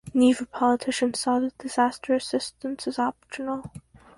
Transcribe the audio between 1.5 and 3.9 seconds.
disaster assistance as optional.